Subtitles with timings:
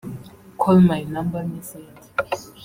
[0.61, 2.05] “Call My Number” n’izindi